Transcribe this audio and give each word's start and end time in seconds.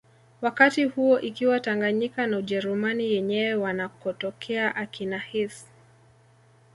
Wakati 0.41 0.85
huo 0.85 1.19
ikiwa 1.19 1.59
Tanganyika 1.59 2.27
na 2.27 2.37
Ujerumani 2.37 3.11
yenyewe 3.11 3.53
wanakotokea 3.55 4.75
akina 4.75 5.19
Hiss 5.19 5.65